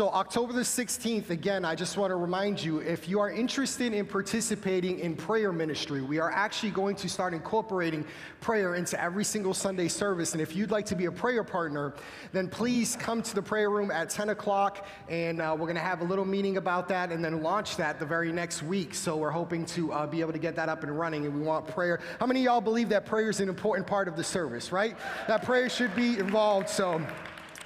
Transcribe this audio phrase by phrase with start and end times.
[0.00, 3.92] So, October the 16th, again, I just want to remind you if you are interested
[3.92, 8.06] in participating in prayer ministry, we are actually going to start incorporating
[8.40, 10.32] prayer into every single Sunday service.
[10.32, 11.92] And if you'd like to be a prayer partner,
[12.32, 15.82] then please come to the prayer room at 10 o'clock, and uh, we're going to
[15.82, 18.94] have a little meeting about that and then launch that the very next week.
[18.94, 21.42] So, we're hoping to uh, be able to get that up and running, and we
[21.42, 22.00] want prayer.
[22.18, 24.96] How many of y'all believe that prayer is an important part of the service, right?
[25.28, 26.70] That prayer should be involved.
[26.70, 27.06] So,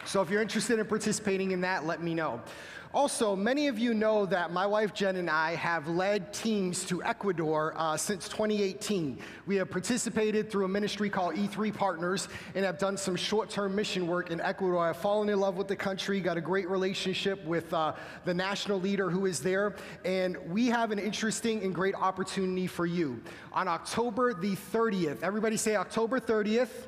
[0.04, 2.40] so if you're interested in participating in that, let me know.
[2.94, 7.02] Also, many of you know that my wife Jen and I have led teams to
[7.02, 9.18] Ecuador uh, since 2018.
[9.46, 13.74] We have participated through a ministry called E3 Partners and have done some short term
[13.74, 14.78] mission work in Ecuador.
[14.78, 17.94] I've fallen in love with the country, got a great relationship with uh,
[18.26, 19.74] the national leader who is there,
[20.04, 23.20] and we have an interesting and great opportunity for you.
[23.52, 26.86] On October the 30th, everybody say October 30th.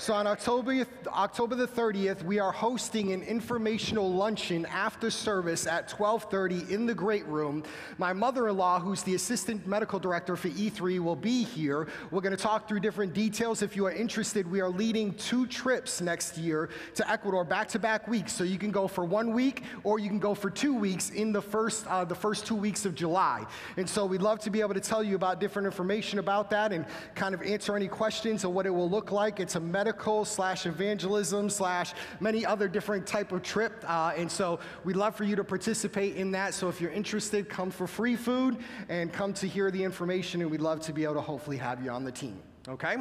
[0.00, 5.88] So on October, October the 30th, we are hosting an informational luncheon after service at
[5.88, 7.64] 12:30 in the great room.
[7.98, 11.88] My mother-in-law, who's the assistant medical director for E3, will be here.
[12.12, 13.60] We're going to talk through different details.
[13.60, 18.32] If you are interested, we are leading two trips next year to Ecuador, back-to-back weeks.
[18.32, 21.32] So you can go for one week or you can go for two weeks in
[21.32, 23.44] the first uh, the first two weeks of July.
[23.76, 26.72] And so we'd love to be able to tell you about different information about that
[26.72, 29.40] and kind of answer any questions of what it will look like.
[29.40, 33.82] It's a medical medical slash evangelism slash many other different type of trip.
[33.88, 36.52] Uh, and so we'd love for you to participate in that.
[36.52, 38.58] So if you're interested, come for free food
[38.90, 40.42] and come to hear the information.
[40.42, 42.38] And we'd love to be able to hopefully have you on the team.
[42.68, 42.96] Okay?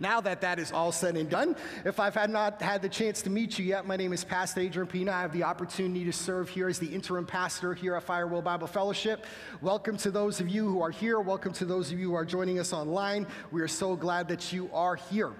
[0.00, 3.22] Now that that is all said and done, if I've had not had the chance
[3.22, 5.12] to meet you yet, my name is Pastor Adrian Pina.
[5.12, 8.66] I have the opportunity to serve here as the interim pastor here at Firewheel Bible
[8.66, 9.26] Fellowship.
[9.60, 11.20] Welcome to those of you who are here.
[11.20, 13.26] Welcome to those of you who are joining us online.
[13.50, 15.32] We are so glad that you are here.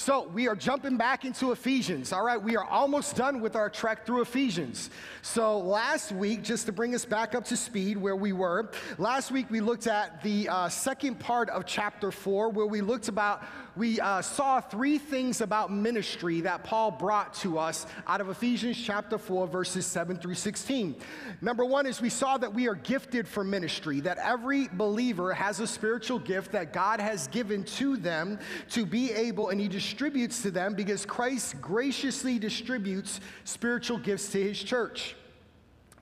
[0.00, 2.10] So, we are jumping back into Ephesians.
[2.10, 4.88] All right, we are almost done with our trek through Ephesians.
[5.20, 9.30] So, last week, just to bring us back up to speed where we were, last
[9.30, 13.44] week we looked at the uh, second part of chapter four, where we looked about
[13.76, 18.76] we uh, saw three things about ministry that Paul brought to us out of Ephesians
[18.76, 20.96] chapter 4, verses 7 through 16.
[21.40, 25.60] Number one is we saw that we are gifted for ministry, that every believer has
[25.60, 28.38] a spiritual gift that God has given to them
[28.70, 34.42] to be able, and He distributes to them because Christ graciously distributes spiritual gifts to
[34.42, 35.14] His church.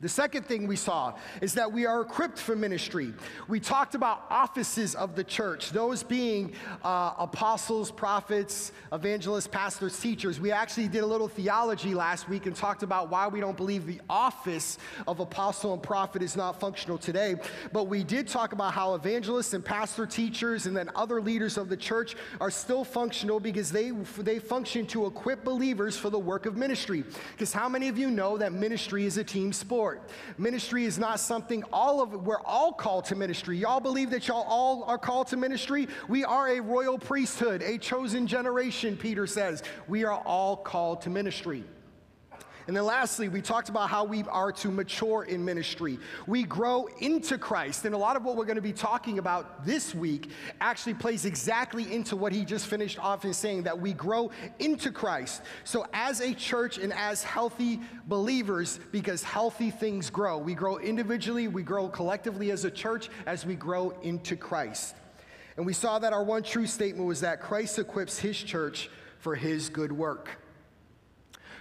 [0.01, 3.13] The second thing we saw is that we are equipped for ministry.
[3.49, 6.53] We talked about offices of the church, those being
[6.85, 10.39] uh, apostles, prophets, evangelists, pastors, teachers.
[10.39, 13.87] We actually did a little theology last week and talked about why we don't believe
[13.87, 14.79] the office
[15.09, 17.35] of apostle and prophet is not functional today.
[17.73, 21.69] But we did talk about how evangelists and pastor teachers and then other leaders of
[21.69, 26.47] the church are still functional because they, they function to equip believers for the work
[26.47, 27.03] of ministry.
[27.33, 29.88] Because how many of you know that ministry is a team sport?
[30.37, 33.59] Ministry is not something all of we're all called to ministry.
[33.59, 35.89] Y'all believe that y'all all are called to ministry?
[36.09, 39.63] We are a royal priesthood, a chosen generation, Peter says.
[39.87, 41.65] We are all called to ministry.
[42.69, 45.99] And then lastly, we talked about how we are to mature in ministry.
[46.27, 47.87] We grow into Christ.
[47.87, 50.31] And a lot of what we're going to be talking about this week
[50.61, 54.93] actually plays exactly into what he just finished off in saying that we grow into
[54.93, 55.41] Christ.
[55.65, 61.49] So, as a church and as healthy believers, because healthy things grow, we grow individually,
[61.49, 64.95] we grow collectively as a church as we grow into Christ.
[65.57, 68.91] And we saw that our one true statement was that Christ equips his church
[69.21, 70.39] for his good work.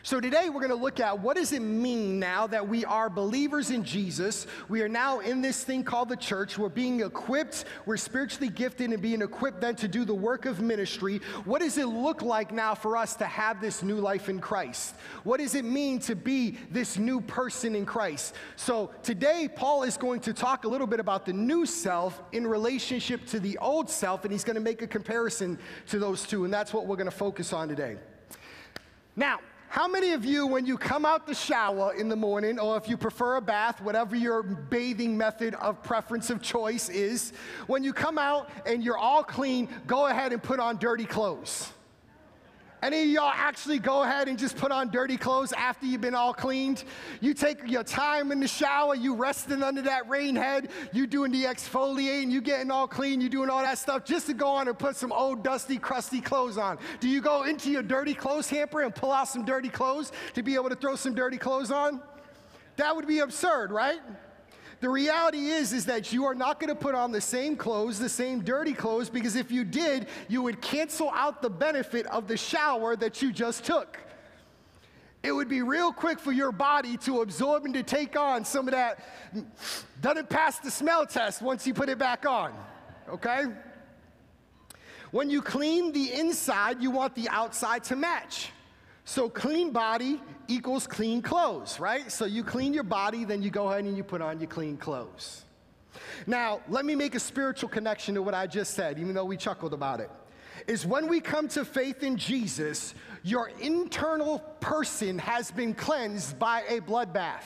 [0.08, 3.10] So today we're going to look at what does it mean now that we are
[3.10, 4.48] believers in Jesus?
[4.70, 6.58] We are now in this thing called the church.
[6.58, 10.62] We're being equipped, we're spiritually gifted and being equipped then to do the work of
[10.62, 11.20] ministry.
[11.44, 14.96] What does it look like now for us to have this new life in Christ?
[15.26, 18.34] What does it mean to be this new person in Christ?
[18.56, 22.48] So today Paul is going to talk a little bit about the new self in
[22.48, 26.46] relationship to the old self and he's going to make a comparison to those two
[26.46, 27.98] and that's what we're going to focus on today.
[29.18, 32.78] Now, how many of you, when you come out the shower in the morning, or
[32.78, 37.34] if you prefer a bath, whatever your bathing method of preference of choice is,
[37.68, 41.72] when you come out and you're all clean, go ahead and put on dirty clothes?
[42.84, 46.14] Any of y'all actually go ahead and just put on dirty clothes after you've been
[46.14, 46.84] all cleaned?
[47.22, 51.32] You take your time in the shower, you resting under that rain head, you doing
[51.32, 54.68] the exfoliating, you getting all clean, you doing all that stuff just to go on
[54.68, 56.78] and put some old, dusty, crusty clothes on.
[57.00, 60.44] Do you go into your dirty clothes hamper and pull out some dirty clothes to
[60.44, 62.00] be able to throw some dirty clothes on?
[62.76, 64.00] That would be absurd, right?
[64.80, 67.98] The reality is is that you are not going to put on the same clothes,
[67.98, 72.28] the same dirty clothes because if you did, you would cancel out the benefit of
[72.28, 73.98] the shower that you just took.
[75.24, 78.68] it would be real quick for your body to absorb and to take on some
[78.68, 79.00] of that.
[80.00, 82.54] Doesn't pass the smell test once you put it back on,
[83.10, 83.46] okay?
[85.12, 88.52] When you clean the inside, you want the outside to match.
[89.08, 92.12] So clean body equals clean clothes, right?
[92.12, 94.76] So you clean your body, then you go ahead and you put on your clean
[94.76, 95.46] clothes.
[96.28, 99.38] Now, let me make a spiritual connection to what I just said, even though we
[99.38, 100.12] chuckled about it.
[100.68, 102.94] Is when we come to faith in Jesus,
[103.24, 107.46] your internal person has been cleansed by a bloodbath.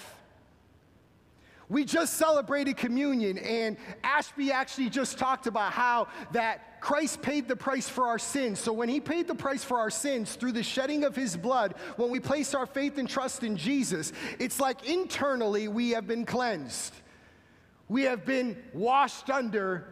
[1.71, 7.55] We just celebrated communion, and Ashby actually just talked about how that Christ paid the
[7.55, 8.59] price for our sins.
[8.59, 11.75] So, when He paid the price for our sins through the shedding of His blood,
[11.95, 16.25] when we place our faith and trust in Jesus, it's like internally we have been
[16.25, 16.93] cleansed.
[17.87, 19.87] We have been washed under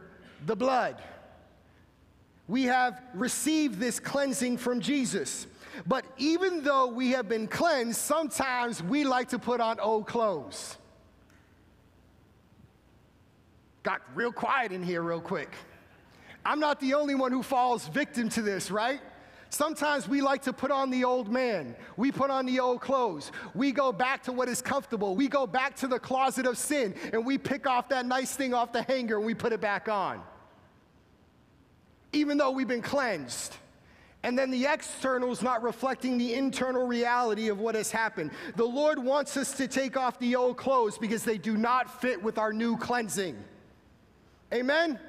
[0.46, 1.02] the blood.
[2.50, 5.48] We have received this cleansing from Jesus.
[5.88, 10.76] But even though we have been cleansed, sometimes we like to put on old clothes.
[13.84, 15.54] Got real quiet in here, real quick.
[16.46, 19.02] I'm not the only one who falls victim to this, right?
[19.50, 21.76] Sometimes we like to put on the old man.
[21.98, 23.31] We put on the old clothes.
[23.56, 25.16] We go back to what is comfortable.
[25.16, 28.54] We go back to the closet of sin and we pick off that nice thing
[28.54, 30.22] off the hanger and we put it back on.
[32.14, 33.56] Even though we've been cleansed.
[34.22, 38.31] And then the external is not reflecting the internal reality of what has happened.
[38.56, 42.22] The Lord wants us to take off the old clothes because they do not fit
[42.22, 43.38] with our new cleansing.
[44.54, 45.00] Amen?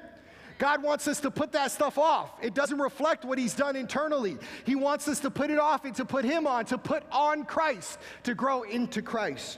[0.61, 2.31] God wants us to put that stuff off.
[2.39, 4.37] It doesn't reflect what He's done internally.
[4.63, 7.45] He wants us to put it off and to put Him on, to put on
[7.45, 9.57] Christ, to grow into Christ.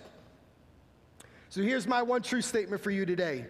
[1.49, 3.47] So here's my one true statement for you today.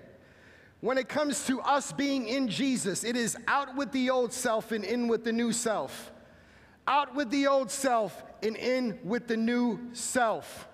[0.81, 4.71] When it comes to us being in Jesus, it is out with the old self
[4.71, 6.12] and in with the new self.
[6.88, 10.68] Out with the old self and in with the new self.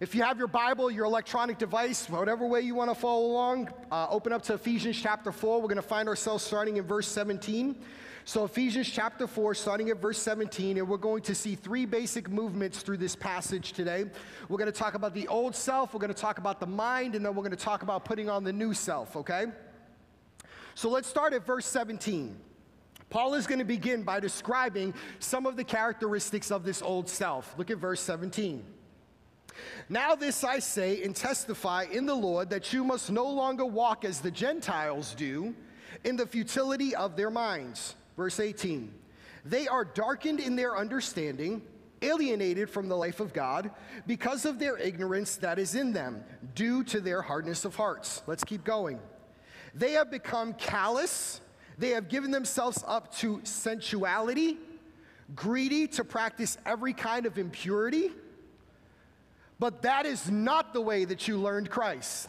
[0.00, 3.68] If you have your Bible, your electronic device, whatever way you want to follow along,
[3.92, 5.60] uh, open up to Ephesians chapter 4.
[5.60, 7.76] We're going to find ourselves starting in verse 17.
[8.24, 12.28] So, Ephesians chapter 4, starting at verse 17, and we're going to see three basic
[12.28, 14.06] movements through this passage today.
[14.48, 17.14] We're going to talk about the old self, we're going to talk about the mind,
[17.14, 19.46] and then we're going to talk about putting on the new self, okay?
[20.74, 22.36] So, let's start at verse 17.
[23.10, 27.54] Paul is going to begin by describing some of the characteristics of this old self.
[27.56, 28.64] Look at verse 17.
[29.88, 34.04] Now, this I say and testify in the Lord that you must no longer walk
[34.04, 35.54] as the Gentiles do
[36.04, 37.96] in the futility of their minds.
[38.16, 38.92] Verse 18
[39.44, 41.62] They are darkened in their understanding,
[42.02, 43.70] alienated from the life of God
[44.06, 46.24] because of their ignorance that is in them,
[46.54, 48.22] due to their hardness of hearts.
[48.26, 48.98] Let's keep going.
[49.74, 51.40] They have become callous,
[51.78, 54.58] they have given themselves up to sensuality,
[55.34, 58.12] greedy to practice every kind of impurity
[59.64, 62.28] but that is not the way that you learned Christ.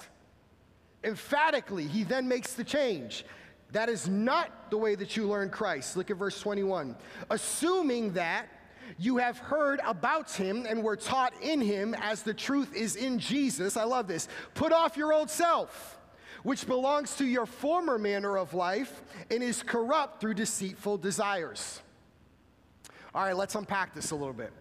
[1.04, 3.26] Emphatically, he then makes the change.
[3.74, 5.98] That is not the way that you learned Christ.
[5.98, 6.96] Look at verse 21.
[7.30, 8.48] Assuming that
[8.98, 13.20] you have heard about him and were taught in him as the truth is in
[13.20, 13.76] Jesus.
[13.76, 14.30] I love this.
[14.54, 16.00] Put off your old self,
[16.44, 21.82] which belongs to your former manner of life and is corrupt through deceitful desires.
[23.14, 24.54] All right, let's unpack this a little bit.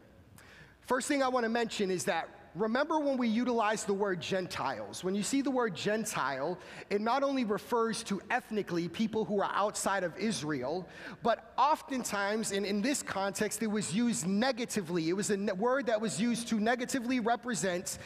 [0.81, 5.03] First thing I want to mention is that remember when we utilize the word Gentiles.
[5.03, 6.59] When you see the word Gentile,
[6.91, 10.89] it not only refers to ethnically people who are outside of Israel,
[11.23, 15.09] but oftentimes, and in this context, it was used negatively.
[15.09, 17.99] It was a word that was used to negatively represent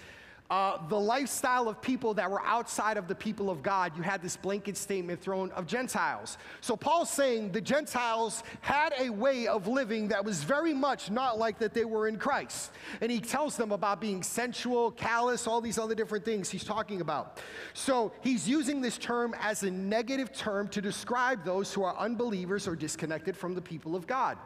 [0.51, 4.23] uh, the lifestyle of people that were outside of the people of God, you had
[4.23, 6.39] this blanket statement thrown of Gentiles.
[6.63, 11.39] So Paul's saying the Gentiles had a way of living that was very much not
[11.39, 12.71] like that they were in Christ.
[13.03, 17.03] And he tells them about being sensual, callous, all these other different things he's talking
[17.03, 17.41] about.
[17.75, 22.67] So he's using this term as a negative term to describe those who are unbelievers
[22.67, 24.39] or disconnected from the people of God.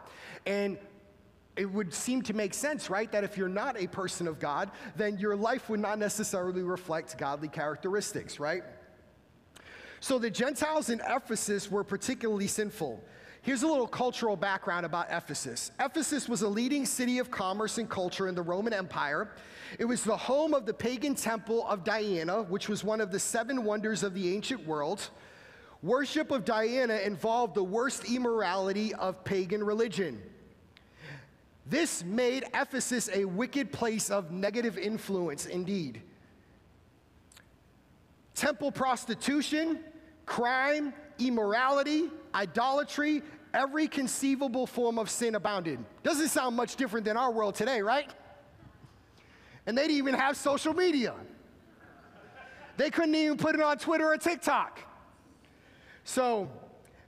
[0.47, 0.79] And
[1.57, 3.11] it would seem to make sense, right?
[3.13, 7.19] That if you're not a person of God, then your life would not necessarily reflect
[7.19, 8.63] godly characteristics, right?
[10.01, 13.05] So the Gentiles in Ephesus were particularly sinful.
[13.43, 15.73] Here's a little cultural background about Ephesus.
[15.79, 19.33] Ephesus was a leading city of commerce and culture in the Roman Empire.
[19.79, 23.19] It was the home of the pagan temple of Diana, which was one of the
[23.19, 25.11] seven wonders of the ancient world.
[25.83, 30.23] Worship of Diana involved the worst immorality of pagan religion.
[31.67, 36.03] This made Ephesus a wicked place of negative influence indeed.
[38.35, 39.79] Temple prostitution,
[40.27, 43.23] crime, immorality, idolatry,
[43.55, 45.79] every conceivable form of sin abounded.
[46.03, 48.11] Doesn't sound much different than our world today, right?
[49.67, 51.15] And they didn't even have social media.
[52.77, 54.81] They couldn't even put it on Twitter or TikTok.
[56.05, 56.49] So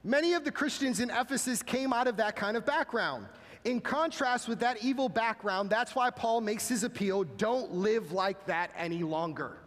[0.03, 3.25] many of the Christians in Ephesus came out of that kind of background.
[3.65, 8.45] In contrast with that evil background, that's why Paul makes his appeal don't live like
[8.45, 9.57] that any longer.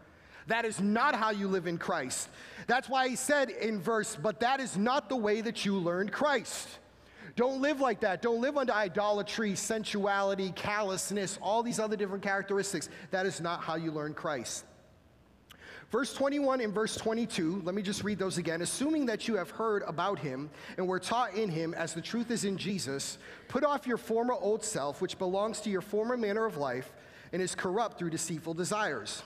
[0.46, 2.28] That is not how you live in Christ.
[2.68, 6.12] That's why he said in verse, but that is not the way that you learned
[6.12, 6.68] Christ.
[7.34, 8.22] Don't live like that.
[8.22, 12.88] Don't live under idolatry, sensuality, callousness, all these other different characteristics.
[13.10, 14.64] That is not how you learn Christ.
[15.90, 18.60] Verse 21 and verse 22, let me just read those again.
[18.60, 22.30] Assuming that you have heard about him and were taught in him as the truth
[22.30, 23.16] is in Jesus,
[23.48, 26.92] put off your former old self, which belongs to your former manner of life
[27.32, 29.22] and is corrupt through deceitful desires.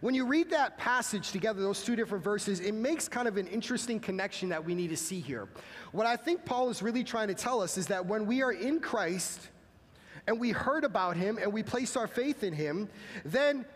[0.00, 3.46] When you read that passage together, those two different verses, it makes kind of an
[3.46, 5.48] interesting connection that we need to see here.
[5.92, 8.52] What I think Paul is really trying to tell us is that when we are
[8.52, 9.48] in Christ
[10.26, 12.88] and we heard about him and we place our faith in him,
[13.24, 13.66] then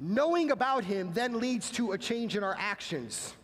[0.00, 3.34] knowing about him then leads to a change in our actions.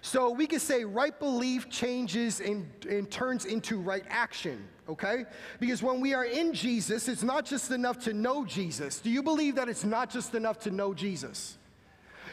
[0.00, 5.24] So we could say right belief changes and, and, turns into right action, okay?
[5.58, 9.00] Because when we are in Jesus, it's not just enough to know Jesus.
[9.00, 11.58] Do you believe that it's not just enough to know Jesus?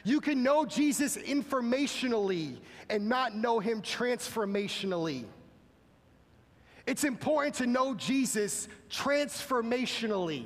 [0.03, 2.57] You can know Jesus informationally
[2.89, 5.25] and not know him transformationally.
[6.85, 10.45] It's important to know Jesus transformationally.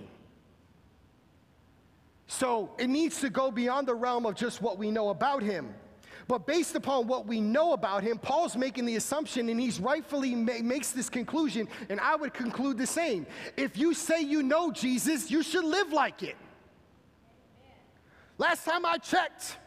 [2.30, 5.74] So it needs to go beyond the realm of just what we know about him.
[6.28, 10.36] But based upon what we know about him, Paul's making the assumption and he's rightfully
[10.36, 13.26] ma- makes this conclusion, and I would conclude the same.
[13.58, 16.36] If you say you know Jesus, you should live like it.
[18.38, 19.58] Last time I checked,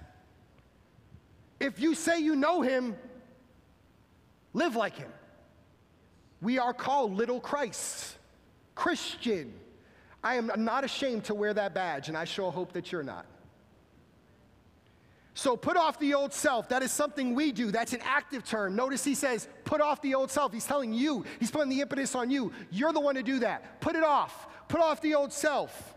[1.58, 2.94] if you say you know him,
[4.52, 5.10] live like him.
[6.40, 8.18] We are called little Christ,
[8.76, 9.52] Christian.
[10.24, 13.26] I am not ashamed to wear that badge, and I sure hope that you're not.
[15.34, 16.68] So put off the old self.
[16.68, 17.70] That is something we do.
[17.70, 18.76] That's an active term.
[18.76, 20.52] Notice he says, put off the old self.
[20.52, 22.52] He's telling you, he's putting the impetus on you.
[22.70, 23.80] You're the one to do that.
[23.80, 24.46] Put it off.
[24.68, 25.91] Put off the old self.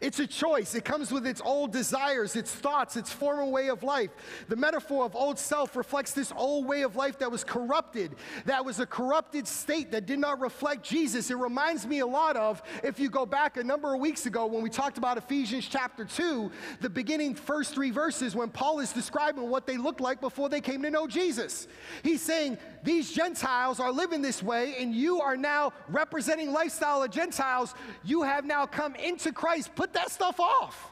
[0.00, 0.74] It's a choice.
[0.74, 4.10] It comes with its old desires, its thoughts, its former way of life.
[4.48, 8.16] The metaphor of old self reflects this old way of life that was corrupted,
[8.46, 11.30] that was a corrupted state that did not reflect Jesus.
[11.30, 14.46] It reminds me a lot of, if you go back a number of weeks ago
[14.46, 18.92] when we talked about Ephesians chapter 2, the beginning first three verses when Paul is
[18.92, 21.68] describing what they looked like before they came to know Jesus.
[22.02, 27.10] He's saying, These Gentiles are living this way, and you are now representing lifestyle of
[27.10, 27.74] Gentiles.
[28.04, 29.74] You have now come into Christ.
[29.74, 30.90] Put that stuff off.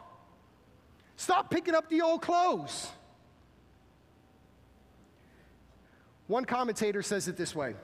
[1.16, 2.90] Stop picking up the old clothes.
[6.26, 7.74] One commentator says it this way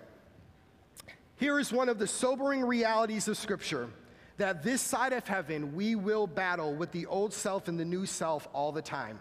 [1.36, 3.88] Here is one of the sobering realities of Scripture
[4.36, 8.04] that this side of heaven we will battle with the old self and the new
[8.04, 9.18] self all the time.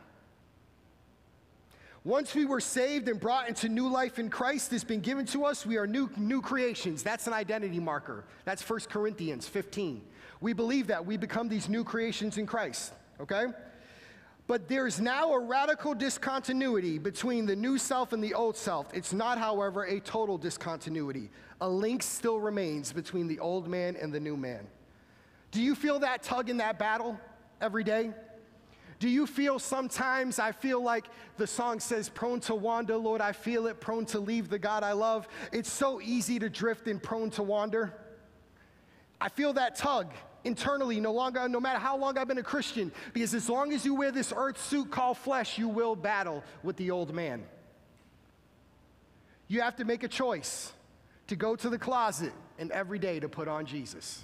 [2.05, 5.45] Once we were saved and brought into new life in Christ has been given to
[5.45, 7.01] us, we are new, new creations.
[7.01, 8.25] That's an identity marker.
[8.43, 10.01] That's 1 Corinthians 15.
[10.41, 11.05] We believe that.
[11.05, 12.91] We become these new creations in Christ,
[13.21, 13.45] okay?
[14.47, 18.93] But there's now a radical discontinuity between the new self and the old self.
[18.93, 21.29] It's not, however, a total discontinuity.
[21.61, 24.67] A link still remains between the old man and the new man.
[25.51, 27.17] Do you feel that tug in that battle
[27.61, 28.11] every day?
[29.03, 31.03] Do you feel sometimes I feel like
[31.35, 34.81] the song says, prone to wander, Lord, I feel it, prone to leave the God
[34.81, 35.27] I love?
[35.51, 37.93] It's so easy to drift and prone to wander.
[39.19, 40.13] I feel that tug
[40.45, 43.83] internally, no longer, no matter how long I've been a Christian, because as long as
[43.83, 47.43] you wear this earth suit called flesh, you will battle with the old man.
[49.49, 50.71] You have to make a choice
[51.27, 54.21] to go to the closet and every day to put on Jesus,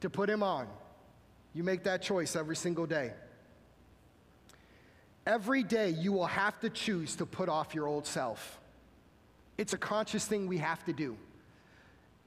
[0.00, 0.66] to put him on.
[1.52, 3.12] You make that choice every single day.
[5.26, 8.58] Every day you will have to choose to put off your old self.
[9.58, 11.16] It's a conscious thing we have to do.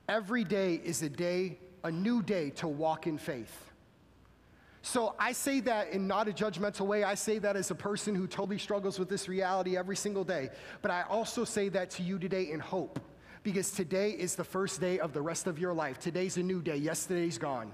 [0.07, 3.71] Every day is a day, a new day to walk in faith.
[4.83, 7.03] So I say that in not a judgmental way.
[7.03, 10.49] I say that as a person who totally struggles with this reality every single day.
[10.81, 12.99] But I also say that to you today in hope
[13.43, 15.99] because today is the first day of the rest of your life.
[15.99, 17.73] Today's a new day, yesterday's gone.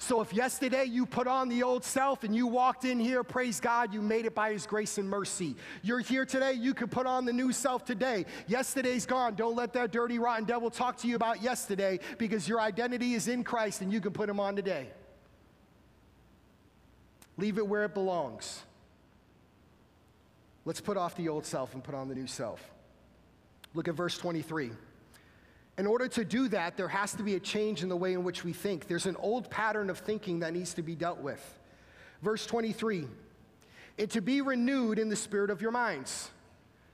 [0.00, 3.58] So if yesterday you put on the old self and you walked in here, praise
[3.58, 5.56] God, you made it by His grace and mercy.
[5.82, 8.24] You're here today, you can put on the new self today.
[8.46, 9.34] Yesterday's gone.
[9.34, 13.26] Don't let that dirty, rotten devil talk to you about yesterday because your identity is
[13.26, 14.88] in Christ and you can put Him on today.
[17.36, 18.62] Leave it where it belongs.
[20.64, 22.62] Let's put off the old self and put on the new self.
[23.74, 24.70] Look at verse 23.
[25.78, 28.24] In order to do that, there has to be a change in the way in
[28.24, 28.88] which we think.
[28.88, 31.58] There's an old pattern of thinking that needs to be dealt with.
[32.20, 33.06] Verse 23
[33.98, 36.30] and to be renewed in the spirit of your minds.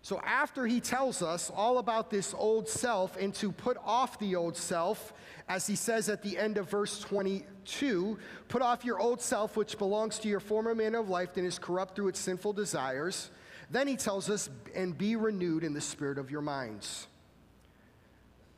[0.03, 4.37] So, after he tells us all about this old self and to put off the
[4.37, 5.15] old self,
[5.49, 9.79] as he says at the end of verse 22, put off your old self, which
[9.79, 13.31] belongs to your former manner of life and is corrupt through its sinful desires.
[13.71, 17.07] Then he tells us, and be renewed in the spirit of your minds.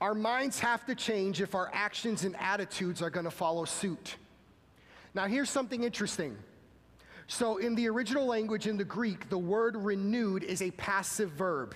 [0.01, 4.17] Our minds have to change if our actions and attitudes are going to follow suit.
[5.15, 6.37] Now, here's something interesting.
[7.29, 11.75] So, in the original language, in the Greek, the word renewed is a passive verb.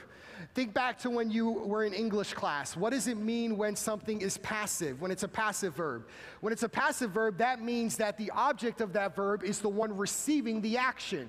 [0.55, 2.77] Think back to when you were in English class.
[2.77, 6.07] What does it mean when something is passive, when it's a passive verb?
[6.41, 9.69] When it's a passive verb, that means that the object of that verb is the
[9.69, 11.29] one receiving the action.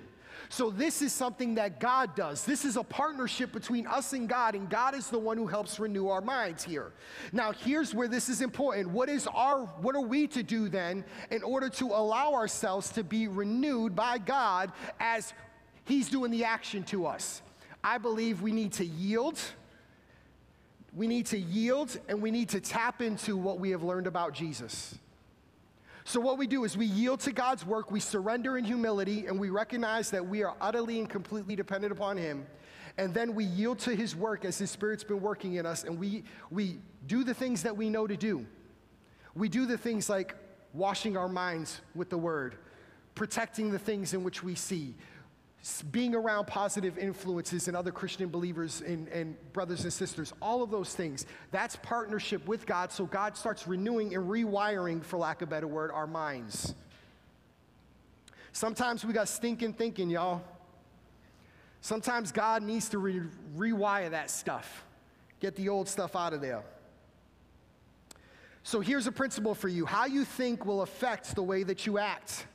[0.52, 2.44] So, this is something that God does.
[2.44, 5.80] This is a partnership between us and God, and God is the one who helps
[5.80, 6.92] renew our minds here.
[7.32, 8.90] Now, here's where this is important.
[8.90, 13.04] What is our what are we to do then in order to allow ourselves to
[13.04, 15.32] be renewed by God as
[15.86, 17.42] He's doing the action to us?
[17.82, 19.40] I believe we need to yield.
[20.94, 24.34] We need to yield and we need to tap into what we have learned about
[24.34, 25.00] Jesus.
[26.12, 29.40] So, what we do is we yield to God's work, we surrender in humility, and
[29.40, 32.46] we recognize that we are utterly and completely dependent upon Him.
[32.98, 35.98] And then we yield to His work as His Spirit's been working in us, and
[35.98, 38.46] we, we do the things that we know to do.
[39.36, 40.36] We do the things like
[40.74, 42.58] washing our minds with the Word,
[43.16, 44.96] protecting the things in which we see,
[45.92, 50.72] being around positive influences and other Christian believers and, and, brothers and sisters, all of
[50.72, 52.92] those things, that's partnership with God.
[52.92, 56.74] So God starts renewing and rewiring, for lack of a better word, our minds.
[58.54, 60.42] Sometimes we got stinking thinking, y'all.
[61.82, 63.22] Sometimes God needs to re-
[63.56, 64.84] rewire that stuff,
[65.40, 66.64] get the old stuff out of there.
[68.64, 71.98] So here's a principle for you how you think will affect the way that you
[71.98, 72.46] act.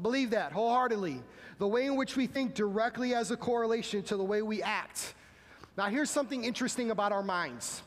[0.00, 1.20] I believe that wholeheartedly.
[1.58, 5.12] The way in which we think directly has a correlation to the way we act.
[5.76, 7.82] Now, here's something interesting about our minds.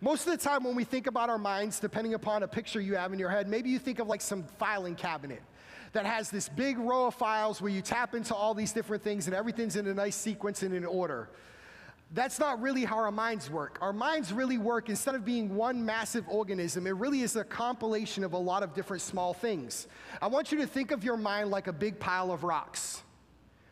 [0.00, 2.94] Most of the time, when we think about our minds, depending upon a picture you
[2.94, 5.42] have in your head, maybe you think of like some filing cabinet
[5.94, 9.26] that has this big row of files where you tap into all these different things
[9.26, 11.28] and everything's in a nice sequence and in order.
[12.12, 13.78] That's not really how our minds work.
[13.82, 18.24] Our minds really work, instead of being one massive organism, it really is a compilation
[18.24, 19.86] of a lot of different small things.
[20.22, 23.02] I want you to think of your mind like a big pile of rocks.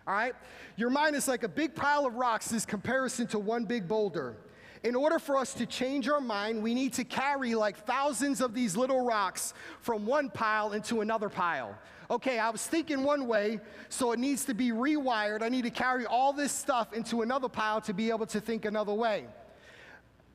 [0.07, 0.35] All right?
[0.77, 4.37] Your mind is like a big pile of rocks, this comparison to one big boulder.
[4.83, 8.53] In order for us to change our mind, we need to carry like thousands of
[8.53, 11.77] these little rocks from one pile into another pile
[12.11, 15.43] okay, I was thinking one way, so it needs to be rewired.
[15.43, 18.65] I need to carry all this stuff into another pile to be able to think
[18.65, 19.27] another way.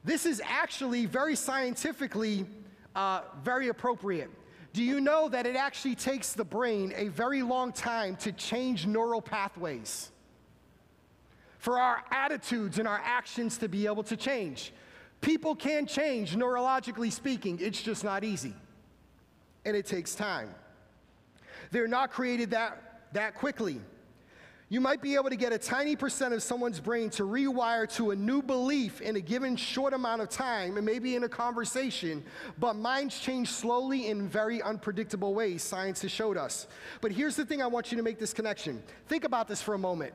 [0.04, 2.46] This is actually very scientifically
[2.96, 4.30] uh, very appropriate.
[4.74, 8.86] Do you know that it actually takes the brain a very long time to change
[8.88, 10.12] neural pathways?
[11.60, 14.74] For our attitudes and our actions to be able to change.
[15.20, 18.56] People can change, neurologically speaking, it's just not easy.
[19.66, 20.50] And it takes time.
[21.72, 23.80] They're not created that, that quickly.
[24.72, 28.12] You might be able to get a tiny percent of someone's brain to rewire to
[28.12, 32.24] a new belief in a given short amount of time, and maybe in a conversation,
[32.58, 36.68] but minds change slowly in very unpredictable ways, science has showed us.
[37.02, 38.82] But here's the thing I want you to make this connection.
[39.10, 40.14] Think about this for a moment.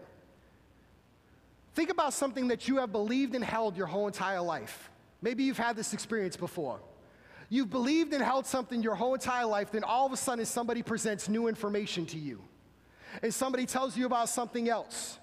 [1.75, 4.89] Think about something that you have believed and held your whole entire life.
[5.21, 6.81] Maybe you've had this experience before.
[7.49, 10.83] You've believed and held something your whole entire life, then all of a sudden somebody
[10.83, 12.43] presents new information to you.
[13.23, 15.19] And somebody tells you about something else.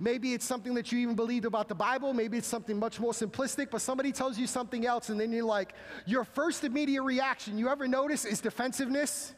[0.00, 2.14] Maybe it's something that you even believed about the Bible.
[2.14, 5.44] Maybe it's something much more simplistic, but somebody tells you something else, and then you're
[5.44, 5.74] like,
[6.06, 9.34] your first immediate reaction, you ever notice, is defensiveness?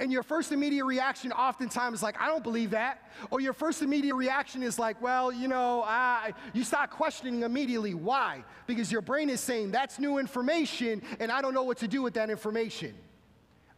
[0.00, 3.10] And your first immediate reaction oftentimes is like, I don't believe that.
[3.30, 7.94] Or your first immediate reaction is like, well, you know, I, you start questioning immediately.
[7.94, 8.44] Why?
[8.66, 12.02] Because your brain is saying, that's new information, and I don't know what to do
[12.02, 12.94] with that information.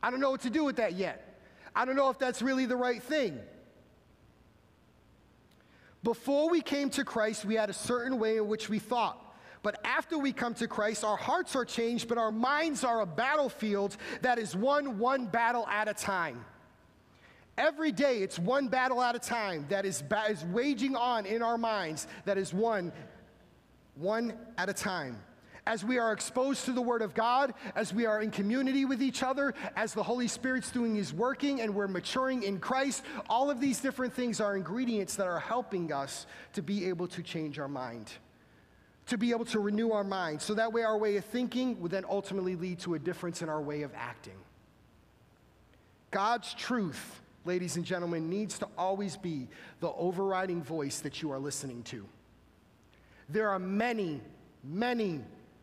[0.02, 1.40] I don't know what to do with that yet.
[1.74, 3.38] I don't know if that's really the right thing.
[6.02, 9.22] Before we came to Christ, we had a certain way in which we thought.
[9.68, 13.06] But after we come to Christ, our hearts are changed, but our minds are a
[13.06, 16.42] battlefield that is won one battle at a time.
[17.58, 21.42] Every day, it's one battle at a time that is, ba- is waging on in
[21.42, 22.92] our minds, that is one,
[23.96, 25.18] one at a time.
[25.66, 29.02] As we are exposed to the Word of God, as we are in community with
[29.02, 33.50] each other, as the Holy Spirit's doing His working and we're maturing in Christ, all
[33.50, 37.58] of these different things are ingredients that are helping us to be able to change
[37.58, 38.10] our mind
[39.08, 40.44] to be able to renew our minds.
[40.44, 43.48] So that way, our way of thinking would then ultimately lead to a difference in
[43.48, 44.36] our way of acting.
[46.10, 49.48] God's truth, ladies and gentlemen, needs to always be
[49.80, 52.04] the overriding voice that you are listening to.
[53.28, 54.20] There are many,
[54.62, 55.20] many,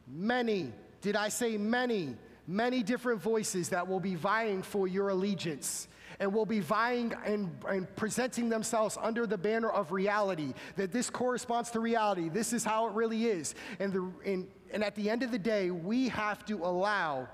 [0.08, 2.16] many, did I say many,
[2.48, 5.88] many different voices that will be vying for your allegiance
[6.20, 11.10] and will be vying and, and, presenting themselves under the banner of reality, that this
[11.10, 12.30] corresponds to reality.
[12.30, 13.56] This is how it really is.
[13.80, 17.28] And, the, and, and at the end of the day, we have to allow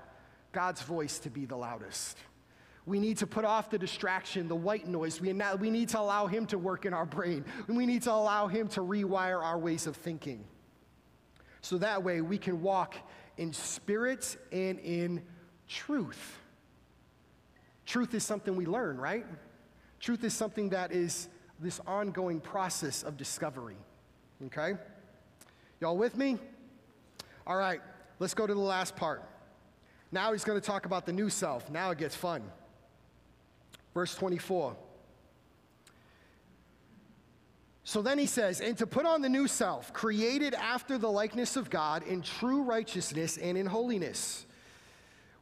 [0.52, 2.18] God's voice to be the loudest.
[2.84, 5.20] We need to put off the distraction, the white noise.
[5.20, 7.44] We, we need to allow Him to work in our brain.
[7.68, 10.44] We need to allow Him to rewire our ways of thinking.
[11.60, 12.96] So that way we can walk
[13.36, 15.22] in spirit and in
[15.68, 16.38] truth.
[17.86, 19.26] Truth is something we learn, right?
[20.00, 21.28] Truth is something that is
[21.60, 23.76] this ongoing process of discovery.
[24.46, 24.74] Okay?
[25.80, 26.38] Y'all with me?
[27.46, 27.80] All right,
[28.18, 29.22] let's go to the last part.
[30.10, 31.70] Now he's going to talk about the new self.
[31.70, 32.42] Now it gets fun.
[33.94, 34.76] Verse 24.
[37.84, 41.56] So then he says, and to put on the new self, created after the likeness
[41.56, 44.46] of God in true righteousness and in holiness.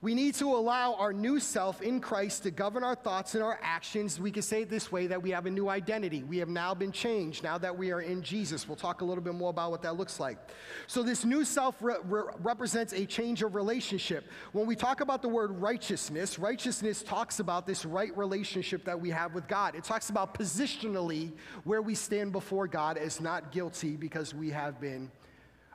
[0.02, 3.60] We need to allow our new self in Christ to govern our thoughts and our
[3.62, 4.18] actions.
[4.18, 6.22] We can say it this way that we have a new identity.
[6.22, 8.66] We have now been changed now that we are in Jesus.
[8.66, 10.38] We'll talk a little bit more about what that looks like.
[10.86, 14.24] So, this new self re- re- represents a change of relationship.
[14.52, 19.10] When we talk about the word righteousness, righteousness talks about this right relationship that we
[19.10, 19.74] have with God.
[19.74, 21.30] It talks about positionally
[21.64, 25.10] where we stand before God as not guilty because we have been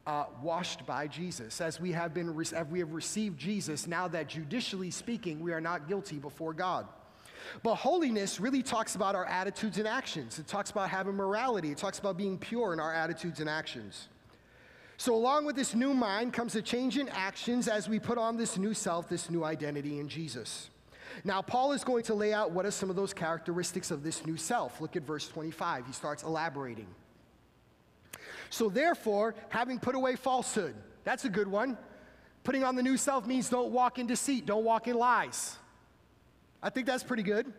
[0.07, 4.27] uh, washed by Jesus, as we have been, as we have received Jesus, now that
[4.27, 6.87] judicially speaking, we are not guilty before God.
[7.63, 10.39] But holiness really talks about our attitudes and actions.
[10.39, 11.71] It talks about having morality.
[11.71, 14.07] It talks about being pure in our attitudes and actions.
[14.97, 18.37] So, along with this new mind comes a change in actions as we put on
[18.37, 20.69] this new self, this new identity in Jesus.
[21.23, 24.25] Now, Paul is going to lay out what are some of those characteristics of this
[24.25, 24.81] new self.
[24.81, 25.87] Look at verse 25.
[25.87, 26.87] He starts elaborating.
[28.55, 31.77] So, therefore, having put away falsehood, that's a good one.
[32.45, 35.57] Putting on the new self means don't walk in deceit, don't walk in lies.
[36.63, 37.51] I think that's pretty good.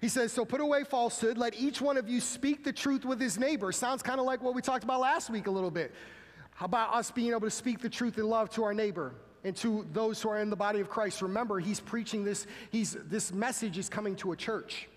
[0.00, 3.20] He says, So put away falsehood, let each one of you speak the truth with
[3.20, 3.72] his neighbor.
[3.72, 5.92] Sounds kind of like what we talked about last week a little bit.
[6.54, 9.12] How about us being able to speak the truth in love to our neighbor
[9.44, 11.20] and to those who are in the body of Christ?
[11.20, 14.88] Remember, he's preaching this, he's, this message is coming to a church.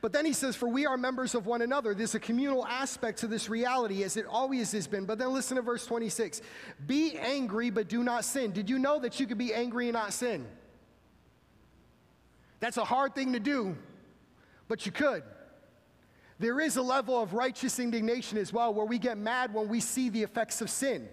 [0.00, 1.94] But then he says, For we are members of one another.
[1.94, 5.04] There's a communal aspect to this reality, as it always has been.
[5.04, 6.42] But then listen to verse 26
[6.86, 8.52] Be angry, but do not sin.
[8.52, 10.46] Did you know that you could be angry and not sin?
[12.60, 13.76] That's a hard thing to do,
[14.66, 15.22] but you could.
[16.40, 19.80] There is a level of righteous indignation as well, where we get mad when we
[19.80, 21.08] see the effects of sin.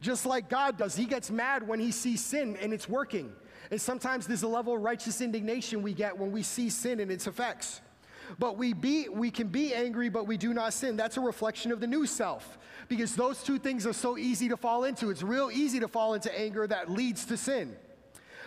[0.00, 0.96] Just like God does.
[0.96, 3.32] He gets mad when he sees sin and it's working.
[3.70, 7.10] And sometimes there's a level of righteous indignation we get when we see sin and
[7.10, 7.80] its effects.
[8.38, 10.96] But we, be, we can be angry, but we do not sin.
[10.96, 14.56] That's a reflection of the new self because those two things are so easy to
[14.56, 15.10] fall into.
[15.10, 17.76] It's real easy to fall into anger that leads to sin.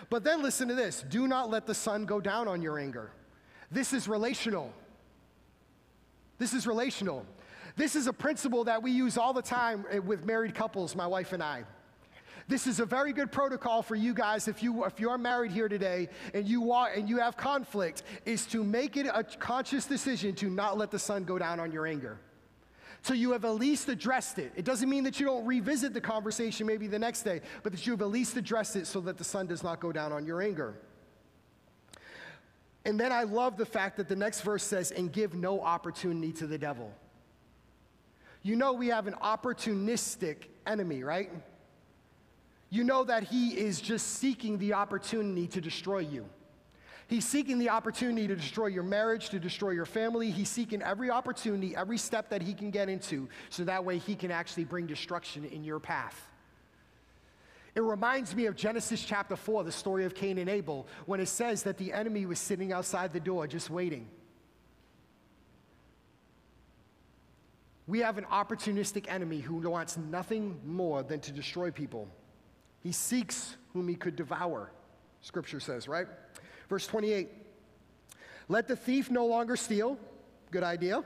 [0.09, 3.11] But then listen to this do not let the sun go down on your anger.
[3.71, 4.71] This is relational.
[6.37, 7.25] This is relational.
[7.75, 11.33] This is a principle that we use all the time with married couples, my wife
[11.33, 11.63] and I.
[12.47, 15.51] This is a very good protocol for you guys if you if you are married
[15.51, 19.85] here today and you want and you have conflict is to make it a conscious
[19.85, 22.19] decision to not let the sun go down on your anger.
[23.01, 24.53] So you have at least addressed it.
[24.55, 27.85] It doesn't mean that you don't revisit the conversation maybe the next day, but that
[27.85, 30.25] you have at least addressed it so that the sun does not go down on
[30.25, 30.75] your anger.
[32.85, 36.31] And then I love the fact that the next verse says, and give no opportunity
[36.33, 36.93] to the devil.
[38.41, 41.29] You know, we have an opportunistic enemy, right?
[42.73, 46.25] You know that he is just seeking the opportunity to destroy you.
[47.05, 50.31] He's seeking the opportunity to destroy your marriage, to destroy your family.
[50.31, 54.15] He's seeking every opportunity, every step that he can get into, so that way he
[54.15, 56.19] can actually bring destruction in your path.
[57.75, 61.27] It reminds me of Genesis chapter 4, the story of Cain and Abel, when it
[61.27, 64.07] says that the enemy was sitting outside the door just waiting.
[67.85, 72.07] We have an opportunistic enemy who wants nothing more than to destroy people.
[72.83, 74.69] He seeks whom he could devour,
[75.21, 76.07] scripture says, right?
[76.69, 77.29] Verse 28
[78.49, 79.97] Let the thief no longer steal,
[80.51, 81.03] good idea,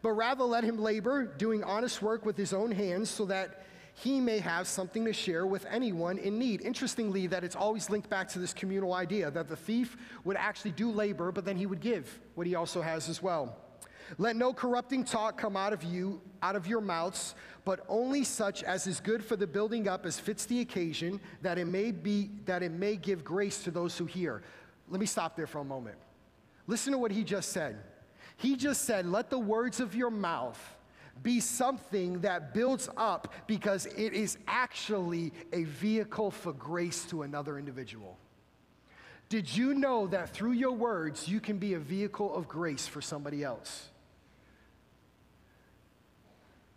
[0.00, 4.20] but rather let him labor, doing honest work with his own hands, so that he
[4.20, 6.62] may have something to share with anyone in need.
[6.62, 10.70] Interestingly, that it's always linked back to this communal idea that the thief would actually
[10.70, 13.56] do labor, but then he would give what he also has as well.
[14.16, 18.62] Let no corrupting talk come out of you, out of your mouths, but only such
[18.62, 22.30] as is good for the building up as fits the occasion, that it may be
[22.46, 24.42] that it may give grace to those who hear.
[24.88, 25.98] Let me stop there for a moment.
[26.66, 27.76] Listen to what he just said.
[28.38, 30.58] He just said, Let the words of your mouth
[31.22, 37.58] be something that builds up because it is actually a vehicle for grace to another
[37.58, 38.16] individual.
[39.28, 43.02] Did you know that through your words, you can be a vehicle of grace for
[43.02, 43.88] somebody else?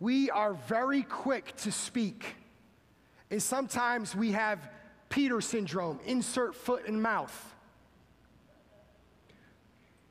[0.02, 2.34] We are very quick to speak,
[3.30, 4.58] and sometimes we have
[5.08, 7.52] Peter syndrome insert foot and mouth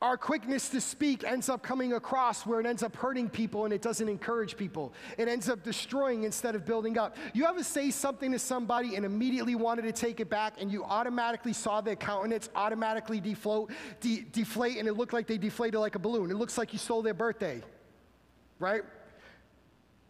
[0.02, 3.72] our quickness to speak ends up coming across where it ends up hurting people and
[3.72, 4.92] it doesn't encourage people.
[5.16, 7.16] It ends up destroying instead of building up.
[7.32, 10.82] You ever say something to somebody and immediately wanted to take it back and you
[10.82, 13.68] automatically saw their countenance automatically deflate,
[14.00, 16.32] de- deflate and it looked like they deflated like a balloon?
[16.32, 17.62] It looks like you stole their birthday,
[18.58, 18.82] right?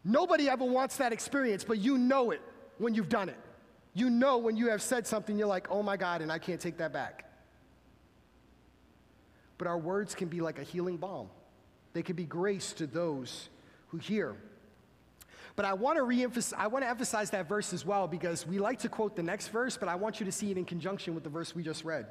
[0.05, 2.43] Nobody ever wants that experience, but you know it
[2.79, 3.39] when you've done it.
[3.95, 6.61] You know when you have said something, you're like, oh my God, and I can't
[6.61, 7.33] take that back
[9.63, 11.29] but our words can be like a healing balm.
[11.93, 13.49] They can be grace to those
[13.91, 14.35] who hear.
[15.55, 18.59] But I want to reemphasize, I want to emphasize that verse as well because we
[18.59, 21.15] like to quote the next verse, but I want you to see it in conjunction
[21.15, 22.07] with the verse we just read.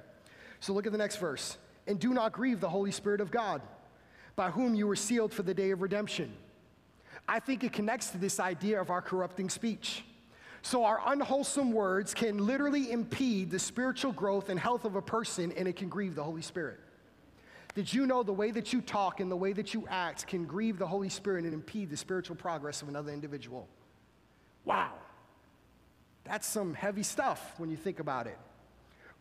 [0.62, 1.58] So look at the next verse.
[1.88, 3.62] And do not grieve the Holy Spirit of God,
[4.38, 6.32] by whom you were sealed for the day of redemption.
[7.28, 10.04] I think it connects to this idea of our corrupting speech.
[10.64, 15.52] So, our unwholesome words can literally impede the spiritual growth and health of a person,
[15.54, 16.80] and it can grieve the Holy Spirit.
[17.74, 20.46] Did you know the way that you talk and the way that you act can
[20.46, 23.68] grieve the Holy Spirit and impede the spiritual progress of another individual?
[24.66, 24.92] Wow.
[26.26, 28.38] That's some heavy stuff when you think about it.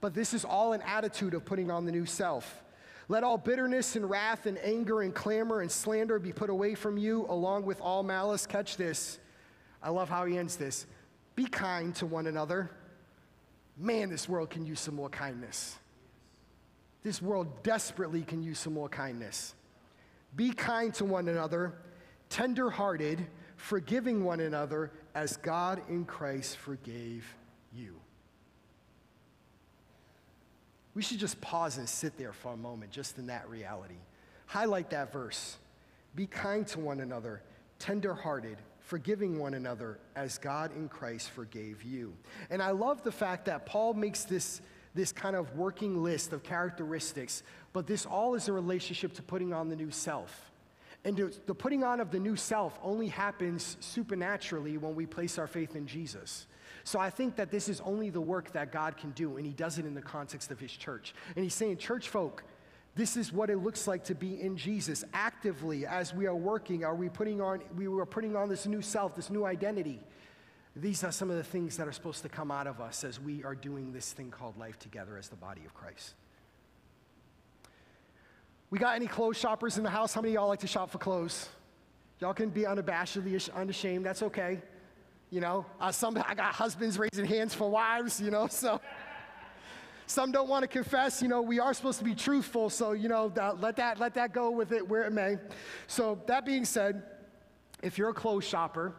[0.01, 2.63] But this is all an attitude of putting on the new self.
[3.11, 6.97] Let all bitterness and wrath and anger and clamor and slander be put away from
[6.97, 8.47] you, along with all malice.
[8.47, 9.19] Catch this.
[9.83, 10.87] I love how he ends this.
[11.35, 12.71] Be kind to one another.
[13.77, 15.77] Man, this world can use some more kindness.
[17.03, 19.57] This world desperately can use some more kindness.
[20.37, 21.75] Be kind to one another,
[22.29, 27.27] tender-hearted, forgiving one another as God in Christ forgave
[27.75, 27.97] you.
[30.95, 33.99] We should just pause and sit there for a moment, just in that reality.
[34.47, 35.57] Highlight that verse.
[36.15, 37.43] Be kind to one another,
[37.79, 42.13] tender-hearted, forgiving one another as God in Christ forgave you.
[42.51, 44.61] And I love the fact that Paul makes this
[44.95, 49.53] this kind of working list of characteristics, but this all is a relationship to putting
[49.53, 50.51] on the new self.
[51.05, 55.47] And the putting on of the new self only happens supernaturally when we place our
[55.47, 56.47] faith in Jesus.
[56.85, 59.53] So I think that this is only the work that God can do, and He
[59.53, 61.15] does it in the context of His church.
[61.37, 62.45] And He's saying, Church folk,
[62.95, 65.05] this is what it looks like to be in Jesus.
[65.13, 68.83] Actively, as we are working, are we putting on, we are putting on this new
[68.83, 70.01] self, this new identity.
[70.77, 73.21] These are some of the things that are supposed to come out of us as
[73.21, 76.15] we are doing this thing called life together as the body of Christ.
[78.71, 80.15] We got any clothes shoppers in the house?
[80.15, 81.49] How many y'all like to shop for clothes?
[82.21, 84.07] Y'all can be unabashedly unashamed.
[84.07, 84.61] That's okay.
[85.31, 88.21] You know, uh, some I got husbands raising hands for wives.
[88.21, 88.81] You know, so
[90.07, 91.23] some don't want to confess.
[91.23, 92.71] You know, we are supposed to be truthful.
[92.71, 95.37] So you know, let that let that go with it where it may.
[95.87, 97.03] So that being said,
[97.83, 98.95] if you're a clothes shopper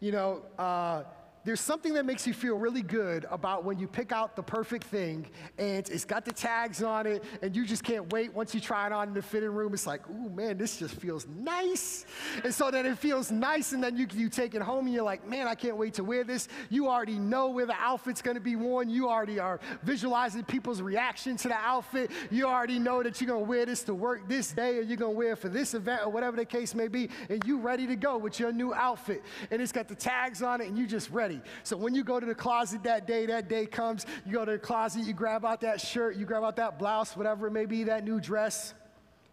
[0.00, 1.02] you know, uh,
[1.48, 4.84] there's something that makes you feel really good about when you pick out the perfect
[4.84, 8.60] thing and it's got the tags on it and you just can't wait once you
[8.60, 9.72] try it on in the fitting room.
[9.72, 12.04] It's like, ooh, man, this just feels nice.
[12.44, 15.04] And so then it feels nice and then you, you take it home and you're
[15.04, 16.48] like, man, I can't wait to wear this.
[16.68, 18.90] You already know where the outfit's gonna be worn.
[18.90, 22.10] You already are visualizing people's reaction to the outfit.
[22.30, 25.12] You already know that you're gonna wear this to work this day or you're gonna
[25.12, 27.08] wear it for this event or whatever the case may be.
[27.30, 29.22] And you ready to go with your new outfit.
[29.50, 31.37] And it's got the tags on it and you just ready.
[31.62, 34.52] So when you go to the closet that day, that day comes, you go to
[34.52, 37.66] the closet, you grab out that shirt, you grab out that blouse, whatever it may
[37.66, 38.74] be, that new dress,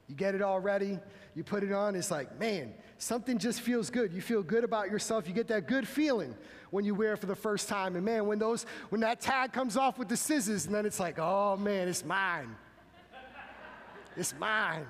[0.07, 0.99] you get it all ready,
[1.35, 4.13] you put it on, it's like, man, something just feels good.
[4.13, 5.27] You feel good about yourself.
[5.27, 6.35] You get that good feeling
[6.71, 7.95] when you wear it for the first time.
[7.95, 10.99] And man, when those when that tag comes off with the scissors, and then it's
[10.99, 12.55] like, oh man, it's mine.
[14.17, 14.87] It's mine.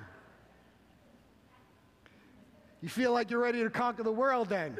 [2.81, 4.77] You feel like you're ready to conquer the world then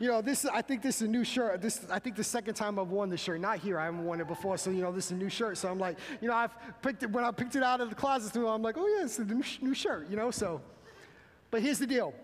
[0.00, 1.60] you know, this I think this is a new shirt.
[1.60, 3.40] This I think the second time I've worn this shirt.
[3.40, 4.56] Not here, I haven't worn it before.
[4.56, 5.58] So you know, this is a new shirt.
[5.58, 7.94] So I'm like, you know, I've picked it when I picked it out of the
[7.94, 8.32] closet.
[8.32, 10.08] So I'm like, oh yeah, it's a new, new shirt.
[10.10, 10.60] You know, so.
[11.50, 12.14] But here's the deal.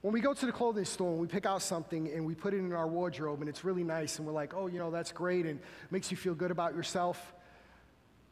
[0.00, 2.54] When we go to the clothing store and we pick out something and we put
[2.54, 5.12] it in our wardrobe and it's really nice and we're like, oh, you know, that's
[5.12, 5.58] great and
[5.90, 7.34] makes you feel good about yourself.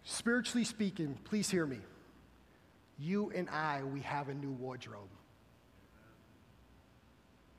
[0.05, 1.79] Spiritually speaking, please hear me.
[2.99, 5.09] you and I, we have a new wardrobe.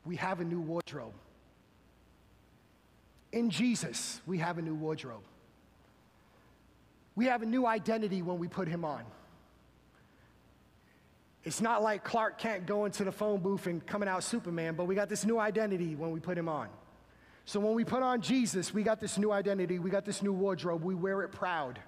[0.06, 1.14] We have a new wardrobe.
[3.32, 5.24] In Jesus, we have a new wardrobe.
[7.16, 9.04] We have a new identity when we put him on.
[11.44, 14.86] It's not like Clark Kent going to the phone booth and coming out Superman, but
[14.86, 16.70] we got this new identity when we put him on.
[17.46, 20.34] So when we put on Jesus, we got this new identity, we got this new
[20.34, 21.80] wardrobe, we wear it proud.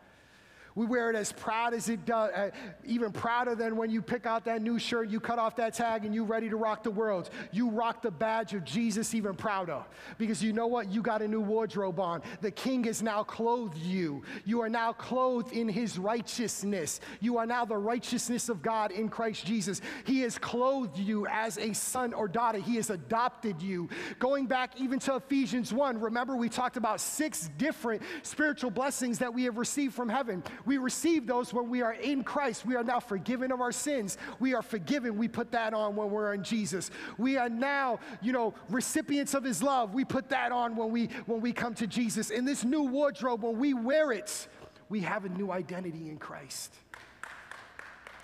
[0.78, 2.52] We wear it as proud as it does, uh,
[2.86, 6.06] even prouder than when you pick out that new shirt, you cut off that tag,
[6.06, 7.32] and you're ready to rock the world.
[7.52, 9.84] You rock the badge of Jesus even prouder
[10.20, 10.92] because you know what?
[10.92, 12.22] You got a new wardrobe on.
[12.42, 14.22] The King has now clothed you.
[14.46, 17.00] You are now clothed in His righteousness.
[17.22, 19.82] You are now the righteousness of God in Christ Jesus.
[20.06, 22.60] He has clothed you as a son or daughter.
[22.60, 23.90] He has adopted you.
[24.20, 29.34] Going back even to Ephesians 1, remember we talked about six different spiritual blessings that
[29.34, 30.44] we have received from heaven.
[30.68, 32.66] We receive those when we are in Christ.
[32.66, 34.18] We are now forgiven of our sins.
[34.38, 35.18] We are forgiven.
[35.18, 36.92] We put that on when we're in Jesus.
[37.18, 39.94] We are now, you know, recipients of his love.
[39.94, 42.32] We put that on when we when we come to Jesus.
[42.32, 44.50] In this new wardrobe, when we wear it,
[44.90, 46.74] we have a new identity in Christ.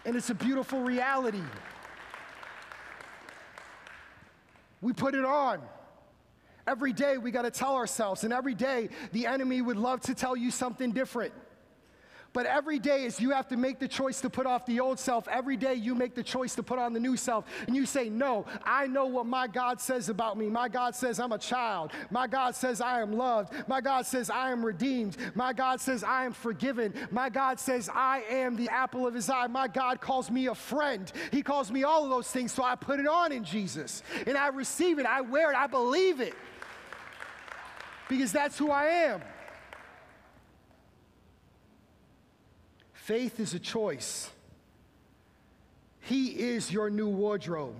[0.05, 1.41] And it's a beautiful reality.
[4.81, 5.61] We put it on.
[6.67, 10.13] Every day we got to tell ourselves, and every day the enemy would love to
[10.13, 11.33] tell you something different.
[12.33, 14.99] But every day is you have to make the choice to put off the old
[14.99, 15.27] self.
[15.27, 17.45] Every day you make the choice to put on the new self.
[17.67, 20.47] And you say, No, I know what my God says about me.
[20.47, 21.91] My God says I'm a child.
[22.09, 23.53] My God says I am loved.
[23.67, 25.15] My God says I am redeemed.
[25.35, 26.93] My God says I am forgiven.
[27.11, 29.47] My God says I am the apple of his eye.
[29.47, 31.11] My God calls me a friend.
[31.31, 32.51] He calls me all of those things.
[32.51, 34.01] So I put it on in Jesus.
[34.25, 35.05] And I receive it.
[35.05, 35.55] I wear it.
[35.55, 36.33] I believe it.
[38.09, 39.21] Because that's who I am.
[43.03, 44.29] Faith is a choice.
[45.99, 47.75] He is your new wardrobe.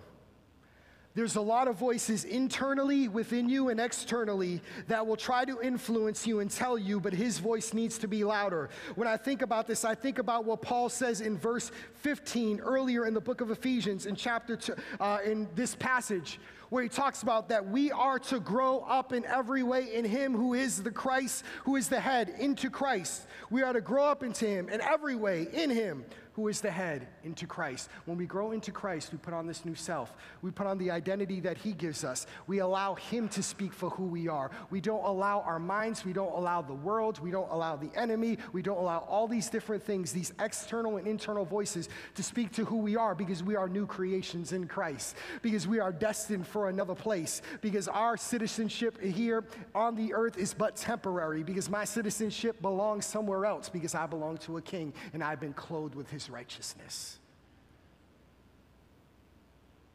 [1.16, 4.60] There's a lot of voices internally within you and externally
[4.90, 8.26] that will try to influence you and tell you, but his voice needs to be
[8.26, 8.70] louder.
[8.96, 13.06] When I think about this, I think about what Paul says in verse 15 earlier
[13.06, 16.38] in the book of Ephesians, in chapter two, uh, in this passage,
[16.74, 20.36] where he talks about that we are to grow up in every way in him
[20.36, 23.28] who is the Christ, who is the head, into Christ.
[23.52, 26.04] We are to grow up into him in every way in him
[26.34, 27.90] who is the head, into Christ.
[28.06, 30.14] When we grow into Christ, we put on this new self.
[30.42, 32.26] We put on the identity that He gives us.
[32.48, 34.50] We allow Him to speak for who we are.
[34.70, 38.40] We don't allow our minds, we don't allow the world, we don't allow the enemy,
[38.52, 42.66] we don't allow all these different things, these external and internal voices, to speak to
[42.66, 46.70] who we are because we are new creations in Christ, because we are destined for
[46.70, 52.62] another place, because our citizenship here on the earth is but temporary, because my citizenship
[52.62, 56.23] belongs somewhere else, because I belong to a king and I've been clothed with His
[56.24, 57.18] his righteousness.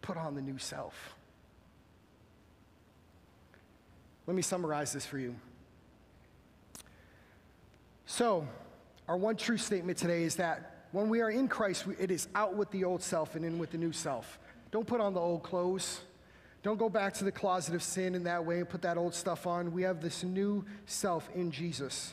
[0.03, 1.15] Put on the new self.
[4.27, 5.35] Let me summarize this for you.
[8.07, 8.47] So,
[9.07, 12.55] our one true statement today is that when we are in Christ, it is out
[12.55, 14.39] with the old self and in with the new self.
[14.71, 16.01] Don't put on the old clothes.
[16.63, 19.15] Don't go back to the closet of sin in that way and put that old
[19.15, 19.73] stuff on.
[19.73, 22.13] We have this new self in Jesus.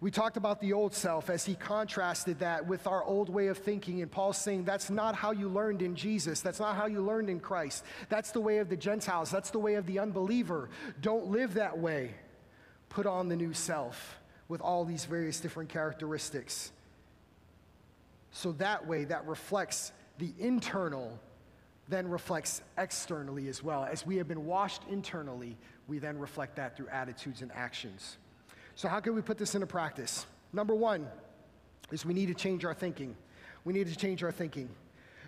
[0.00, 3.56] We talked about the old self as he contrasted that with our old way of
[3.56, 4.02] thinking.
[4.02, 6.40] And Paul's saying that's not how you learned in Jesus.
[6.42, 7.82] That's not how you learned in Christ.
[8.10, 9.30] That's the way of the Gentiles.
[9.30, 10.68] That's the way of the unbeliever.
[11.00, 12.14] Don't live that way.
[12.90, 16.72] Put on the new self with all these various different characteristics.
[18.32, 21.18] So that way, that reflects the internal,
[21.88, 23.84] then reflects externally as well.
[23.84, 25.56] As we have been washed internally,
[25.88, 28.18] we then reflect that through attitudes and actions.
[28.76, 30.26] So, how can we put this into practice?
[30.52, 31.08] Number one
[31.90, 33.16] is we need to change our thinking.
[33.64, 34.68] We need to change our thinking.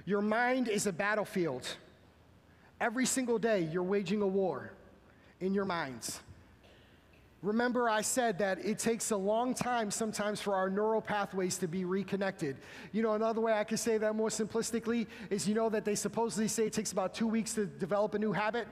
[0.05, 1.67] Your mind is a battlefield.
[2.79, 4.73] Every single day, you're waging a war
[5.41, 6.21] in your minds.
[7.41, 11.69] Remember, I said that it takes a long time sometimes for our neural pathways to
[11.69, 12.57] be reconnected.
[12.93, 15.95] You know, another way I could say that more simplistically is you know that they
[15.95, 18.69] supposedly say it takes about two weeks to develop a new habit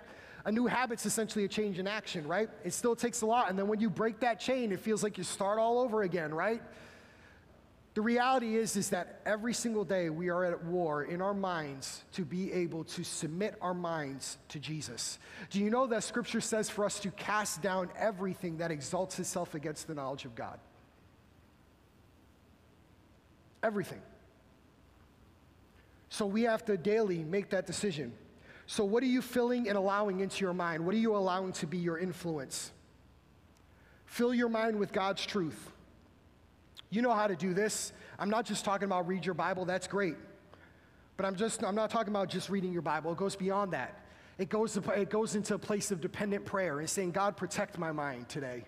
[0.46, 2.48] a new habit's essentially a change in action, right?
[2.64, 3.50] It still takes a lot.
[3.50, 6.32] And then when you break that chain, it feels like you start all over again,
[6.32, 6.62] right?
[7.94, 12.04] The reality is, is that every single day we are at war in our minds
[12.12, 15.18] to be able to submit our minds to Jesus.
[15.50, 19.56] Do you know that scripture says for us to cast down everything that exalts itself
[19.56, 20.60] against the knowledge of God?
[23.64, 24.00] Everything.
[26.08, 28.12] So we have to daily make that decision.
[28.66, 30.84] So, what are you filling and allowing into your mind?
[30.84, 32.72] What are you allowing to be your influence?
[34.06, 35.70] Fill your mind with God's truth.
[36.90, 37.92] You know how to do this.
[38.18, 40.16] I'm not just talking about read your Bible, that's great.
[41.16, 43.12] But I'm just, I'm not talking about just reading your Bible.
[43.12, 44.02] It goes beyond that.
[44.38, 47.90] It goes, it goes into a place of dependent prayer and saying, God, protect my
[47.90, 48.64] mind today.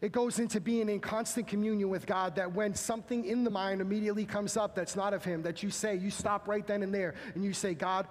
[0.00, 3.80] It goes into being in constant communion with God that when something in the mind
[3.80, 6.94] immediately comes up that's not of Him, that you say, you stop right then and
[6.94, 8.06] there and you say, God,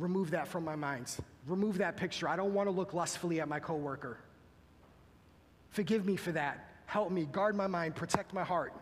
[0.00, 1.14] remove that from my mind.
[1.46, 2.28] Remove that picture.
[2.28, 4.18] I don't want to look lustfully at my coworker.
[5.68, 6.66] Forgive me for that.
[6.86, 8.72] Help me, guard my mind, protect my heart.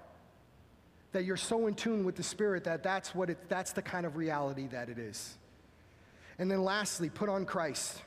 [1.12, 4.06] That you're so in tune with the Spirit that that's, what it, that's the kind
[4.06, 5.36] of reality that it is.
[6.38, 8.02] And then lastly, put on Christ.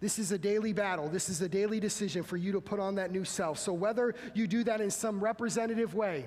[0.00, 1.08] This is a daily battle.
[1.08, 3.58] This is a daily decision for you to put on that new self.
[3.58, 6.26] So, whether you do that in some representative way,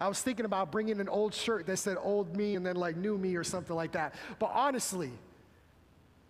[0.00, 2.96] I was thinking about bringing an old shirt that said old me and then like
[2.96, 4.14] new me or something like that.
[4.38, 5.10] But honestly,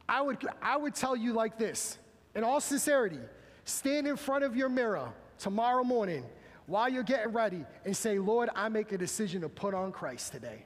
[0.09, 1.99] I would, I would tell you like this
[2.35, 3.19] in all sincerity
[3.65, 6.25] stand in front of your mirror tomorrow morning
[6.67, 10.33] while you're getting ready and say, Lord, I make a decision to put on Christ
[10.33, 10.65] today.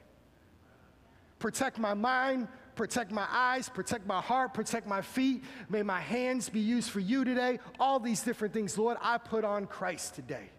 [1.39, 5.43] Protect my mind, protect my eyes, protect my heart, protect my feet.
[5.69, 7.59] May my hands be used for you today.
[7.79, 8.77] All these different things.
[8.77, 10.49] Lord, I put on Christ today.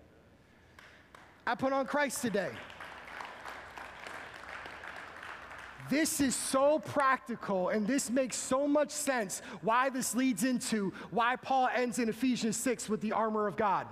[1.46, 2.50] I put on Christ today.
[5.90, 11.36] This is so practical, and this makes so much sense why this leads into why
[11.36, 13.86] Paul ends in Ephesians 6 with the armor of God.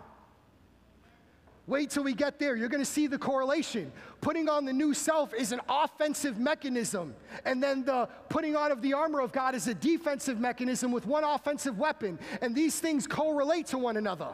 [1.66, 2.56] Wait till we get there.
[2.56, 3.92] You're going to see the correlation.
[4.20, 8.82] Putting on the new self is an offensive mechanism, and then the putting on of
[8.82, 13.06] the armor of God is a defensive mechanism with one offensive weapon, and these things
[13.06, 14.30] correlate to one another.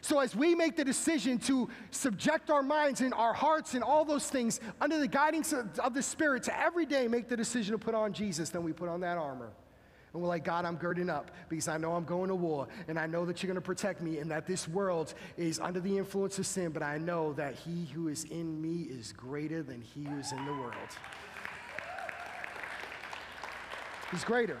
[0.00, 4.04] So, as we make the decision to subject our minds and our hearts and all
[4.04, 7.78] those things under the guidance of the Spirit to every day make the decision to
[7.78, 9.50] put on Jesus, then we put on that armor.
[10.12, 12.98] And we're like, God, I'm girding up because I know I'm going to war and
[12.98, 15.98] I know that you're going to protect me and that this world is under the
[15.98, 19.82] influence of sin, but I know that he who is in me is greater than
[19.82, 20.74] he who is in the world.
[24.10, 24.58] He's greater.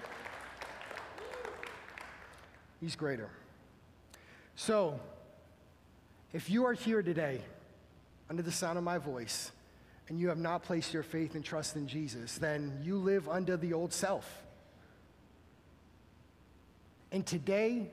[2.80, 3.30] He's greater.
[4.54, 5.00] So,
[6.32, 7.40] if you are here today
[8.28, 9.50] under the sound of my voice
[10.08, 13.56] and you have not placed your faith and trust in Jesus, then you live under
[13.56, 14.42] the old self.
[17.10, 17.90] And today,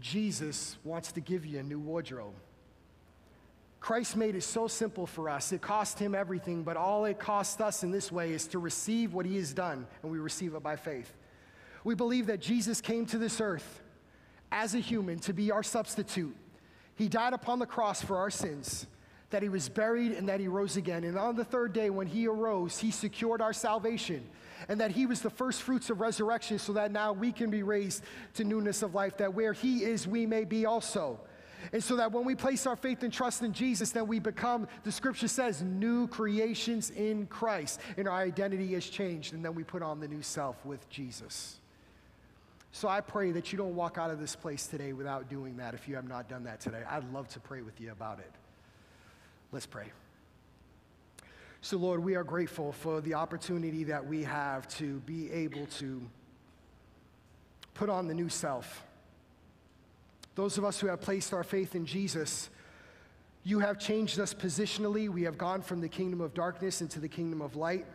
[0.00, 2.34] Jesus wants to give you a new wardrobe.
[3.80, 5.52] Christ made it so simple for us.
[5.52, 9.12] It cost him everything, but all it costs us in this way is to receive
[9.12, 11.12] what he has done, and we receive it by faith.
[11.84, 13.82] We believe that Jesus came to this earth
[14.50, 16.34] as a human to be our substitute
[16.96, 18.86] he died upon the cross for our sins,
[19.30, 21.04] that he was buried, and that he rose again.
[21.04, 24.24] And on the third day, when he arose, he secured our salvation,
[24.68, 27.62] and that he was the first fruits of resurrection, so that now we can be
[27.62, 31.18] raised to newness of life, that where he is, we may be also.
[31.72, 34.68] And so that when we place our faith and trust in Jesus, then we become,
[34.84, 39.64] the scripture says, new creations in Christ, and our identity has changed, and then we
[39.64, 41.58] put on the new self with Jesus.
[42.74, 45.74] So I pray that you don't walk out of this place today without doing that
[45.74, 46.82] if you have not done that today.
[46.90, 48.32] I'd love to pray with you about it.
[49.52, 49.92] Let's pray.
[51.60, 56.02] So, Lord, we are grateful for the opportunity that we have to be able to
[57.74, 58.82] put on the new self.
[60.34, 62.50] Those of us who have placed our faith in Jesus,
[63.44, 65.08] you have changed us positionally.
[65.08, 67.86] We have gone from the kingdom of darkness into the kingdom of light.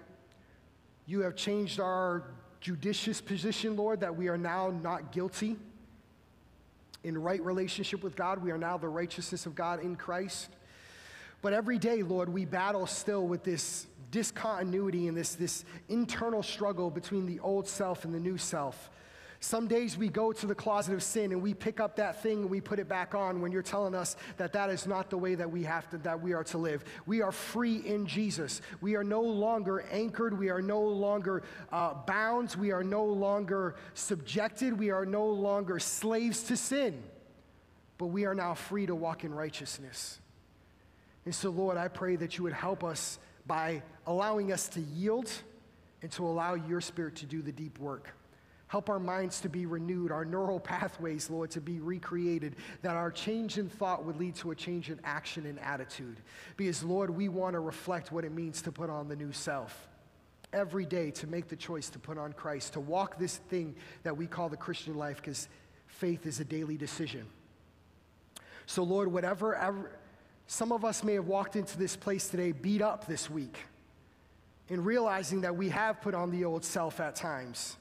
[1.05, 2.23] You have changed our
[2.61, 5.57] judicious position, Lord, that we are now not guilty.
[7.03, 10.49] In right relationship with God, we are now the righteousness of God in Christ.
[11.41, 16.89] But every day, Lord, we battle still with this discontinuity and this, this internal struggle
[16.89, 18.89] between the old self and the new self.
[19.41, 22.41] Some days we go to the closet of sin and we pick up that thing
[22.41, 25.17] and we put it back on when you're telling us that that is not the
[25.17, 26.83] way that we have to that we are to live.
[27.05, 28.61] We are free in Jesus.
[28.81, 30.37] We are no longer anchored.
[30.37, 32.55] We are no longer uh, bound.
[32.59, 34.77] We are no longer subjected.
[34.77, 37.01] We are no longer slaves to sin.
[37.97, 40.19] But we are now free to walk in righteousness.
[41.23, 45.31] And so, Lord, I pray that you would help us by allowing us to yield
[46.01, 48.13] and to allow your spirit to do the deep work.
[48.69, 53.09] Help our minds to be renewed, our neural pathways, Lord, to be recreated, that our
[53.09, 56.17] change in thought would lead to a change in action and attitude.
[56.55, 59.87] Because, Lord, we want to reflect what it means to put on the new self.
[60.53, 64.15] Every day to make the choice to put on Christ, to walk this thing that
[64.15, 65.49] we call the Christian life, because
[65.87, 67.25] faith is a daily decision.
[68.67, 69.97] So, Lord, whatever, ever,
[70.45, 73.57] some of us may have walked into this place today beat up this week
[74.67, 77.75] in realizing that we have put on the old self at times.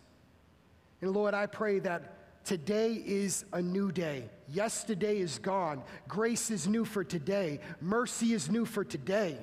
[1.01, 4.31] And Lord, I pray that today is a new day.
[4.49, 5.83] Yesterday is gone.
[6.09, 7.61] Grace is new for today.
[7.81, 9.39] Mercy is new for today.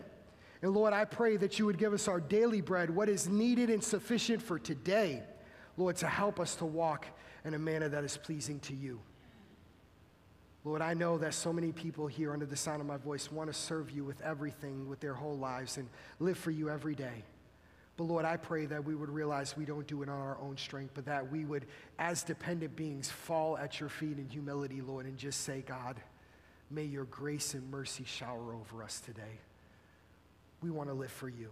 [0.62, 3.70] And Lord, I pray that you would give us our daily bread, what is needed
[3.70, 5.22] and sufficient for today,
[5.78, 7.06] Lord, to help us to walk
[7.43, 8.99] in a manner that is pleasing to you.
[10.64, 13.51] Lord, I know that so many people here under the sound of my voice want
[13.51, 15.88] to serve you with everything, with their whole lives, and
[16.20, 17.24] live for you every day.
[17.98, 20.58] But Lord, I pray that we would realize we don't do it on our own
[20.58, 21.66] strength, but that we would,
[21.98, 26.02] as dependent beings, fall at your feet in humility, Lord, and just say, God,
[26.70, 29.39] may your grace and mercy shower over us today.
[30.62, 31.50] We want to live for you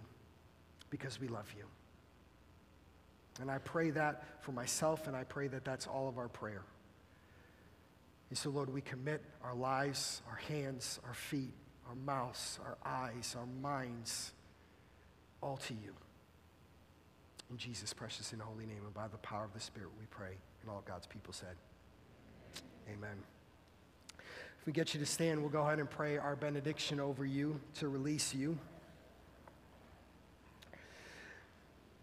[0.89, 1.66] because we love you.
[3.39, 6.64] And I pray that for myself, and I pray that that's all of our prayer.
[8.30, 11.54] And so, Lord, we commit our lives, our hands, our feet,
[11.88, 14.34] our mouths, our eyes, our minds,
[15.41, 15.94] all to you.
[17.50, 20.38] In Jesus' precious and holy name, and by the power of the Spirit, we pray.
[20.62, 21.56] And all God's people said,
[22.91, 23.18] Amen.
[24.18, 27.60] If we get you to stand, we'll go ahead and pray our benediction over you
[27.76, 28.58] to release you.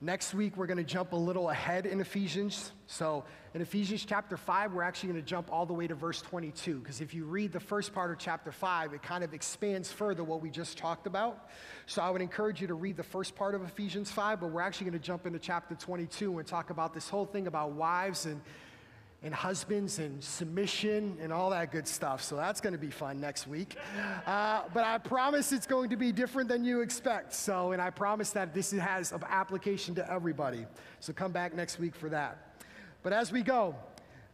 [0.02, 2.72] Next week, we're going to jump a little ahead in Ephesians.
[2.86, 3.22] So,
[3.52, 6.78] in Ephesians chapter 5, we're actually going to jump all the way to verse 22,
[6.78, 10.24] because if you read the first part of chapter 5, it kind of expands further
[10.24, 11.50] what we just talked about.
[11.84, 14.62] So, I would encourage you to read the first part of Ephesians 5, but we're
[14.62, 18.24] actually going to jump into chapter 22 and talk about this whole thing about wives
[18.24, 18.40] and
[19.22, 22.22] and husbands and submission and all that good stuff.
[22.22, 23.76] So that's going to be fun next week.
[24.26, 27.34] Uh, but I promise it's going to be different than you expect.
[27.34, 30.64] So, and I promise that this has an application to everybody.
[31.00, 32.54] So come back next week for that.
[33.02, 33.74] But as we go,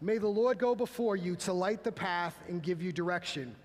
[0.01, 3.57] may the Lord go before you to light the path and give you direction.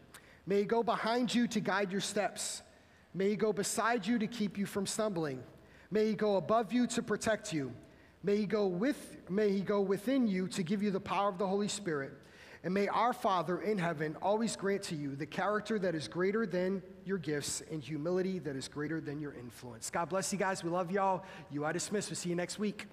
[0.47, 2.63] May he go behind you to guide your steps.
[3.13, 5.43] May he go beside you to keep you from stumbling.
[5.91, 7.73] May he go above you to protect you.
[8.23, 11.37] May he go with may he go within you to give you the power of
[11.37, 12.13] the Holy Spirit.
[12.63, 16.45] And may our Father in heaven always grant to you the character that is greater
[16.45, 19.89] than your gifts and humility that is greater than your influence.
[19.89, 20.63] God bless you guys.
[20.63, 21.23] We love y'all.
[21.49, 22.11] You are dismissed.
[22.11, 22.85] We'll see you next week.